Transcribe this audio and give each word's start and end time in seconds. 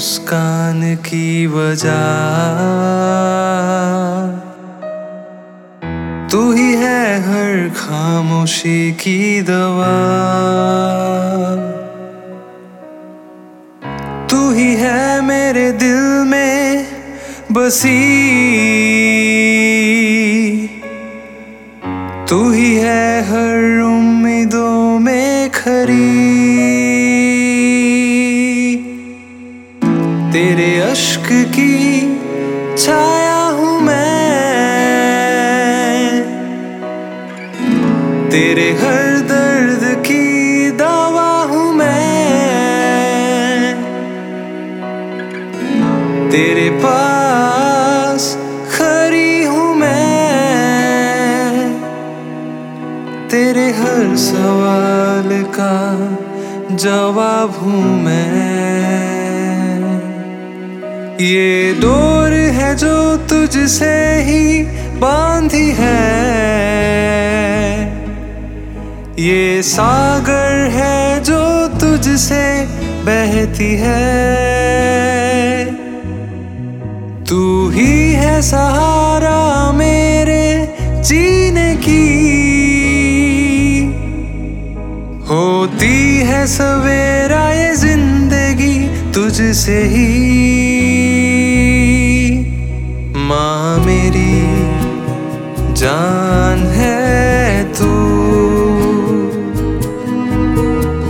मुस्कान 0.00 0.96
की 0.96 1.46
वजह। 1.46 2.04
तू 6.32 6.52
ही 6.52 6.72
है 6.74 7.20
हर 7.20 7.68
खामोशी 7.68 8.92
की 8.92 9.42
दवा। 9.42 9.96
तू 14.30 14.52
ही 14.52 14.74
है 14.74 15.20
मेरे 15.20 15.72
दिल 15.72 16.24
में 16.24 16.86
बसी। 17.52 18.00
तू 22.28 22.50
ही 22.50 22.76
है 22.76 23.22
हर 23.22 23.80
उम्मीदों 23.80 24.98
में 24.98 25.50
खरी। 25.50 26.59
तेरे 30.32 30.80
अश्क 30.80 31.28
की 31.30 32.00
छाया 32.76 33.48
हूँ 33.48 33.80
मैं। 33.80 34.20
तेरे 38.30 38.72
हर 38.72 39.20
दर्द 39.30 40.06
की 40.06 40.70
दवा 40.70 41.42
हूँ 41.42 41.74
मैं। 41.74 43.74
तेरे 46.30 46.70
पास 46.70 48.38
खरी 48.76 49.44
हूँ 49.44 49.74
मैं। 49.74 49.94
तेरे 53.30 53.72
हर 53.72 54.16
सवाल 54.16 55.42
का 55.58 56.76
जवाब 56.76 57.50
हूँ 57.50 58.04
मैं। 58.04 58.89
ये 61.20 61.74
डोर 61.80 62.32
है 62.32 62.74
जो 62.76 63.16
तुझसे 63.28 63.94
ही 64.22 64.62
बांधी 64.98 65.70
है। 65.70 65.98
ये 69.18 69.62
सागर 69.62 70.70
है 70.70 71.20
जो 71.20 71.42
तुझसे 71.78 72.42
बहती 73.04 73.70
है। 73.76 74.04
तू 77.24 77.68
ही 77.68 78.12
है 78.12 78.40
सहारा 78.42 79.72
मेरे 79.72 80.42
जीने 81.02 81.74
की। 81.76 82.00
होती 85.30 86.18
है 86.26 86.46
सवेरा 86.46 87.48
ये 87.52 87.74
ज़िंदगी 87.76 88.76
तुझसे 89.12 89.82
ही। 89.84 90.69
जान 95.80 96.58
है 96.58 97.64
तू। 97.72 97.88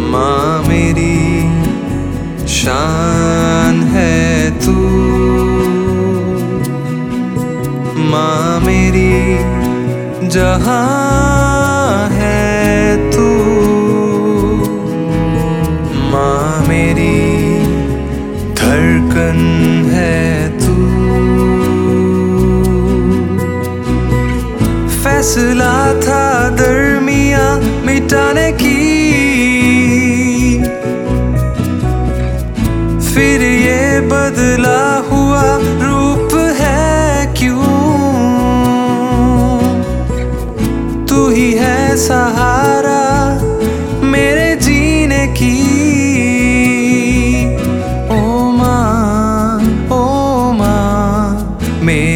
माँ 0.00 0.62
मेरी 0.68 1.42
शान 2.48 3.82
है 3.82 4.50
तू। 4.60 4.72
माँ 8.02 8.60
मेरी 8.60 9.12
जहाँ 10.28 11.51
फैसला 25.32 25.76
था 26.04 26.24
दरमिया 26.56 27.44
मिटाने 27.86 28.50
की। 28.52 28.80
फिर 33.08 33.42
ये 33.42 34.00
बदला 34.12 34.82
हुआ 35.08 35.44
रूप 35.84 36.34
है 36.60 37.32
क्यों? 37.38 37.80
तू 41.06 41.28
ही 41.30 41.50
है 41.54 41.96
सहारा 41.96 43.00
मेरे 44.12 44.48
जीने 44.60 45.26
की। 45.38 45.56
ओ 48.10 48.20
माँ 48.52 49.60
ओ 49.92 50.04
माँ, 50.52 51.58
मेरी 51.82 52.11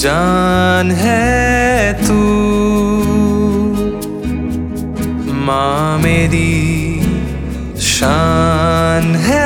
जान 0.00 0.90
है 0.90 1.92
तू। 2.06 2.18
माँ 5.46 5.98
मेरी 5.98 6.52
शान 7.80 9.14
है 9.16 9.39